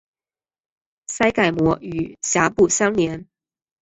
[1.09, 3.27] 腮盖膜与峡部相连。